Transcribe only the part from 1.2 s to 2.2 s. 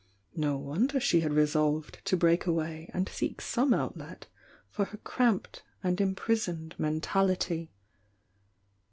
had re solved to